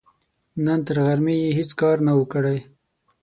نن 0.65 0.79
تر 0.87 0.97
غرمې 1.05 1.35
يې 1.43 1.49
هيڅ 1.57 1.69
کار 1.81 1.97
نه 2.05 2.13
و، 2.17 2.21
کړی. 2.33 2.57